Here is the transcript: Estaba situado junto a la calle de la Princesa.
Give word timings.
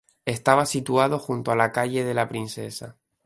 Estaba 0.25 0.65
situado 0.65 1.19
junto 1.19 1.51
a 1.51 1.55
la 1.55 1.71
calle 1.71 2.03
de 2.03 2.15
la 2.15 2.27
Princesa. 2.27 2.97